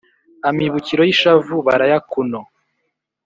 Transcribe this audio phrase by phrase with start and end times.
[0.49, 2.39] amibukiro y’ishavu barayakuno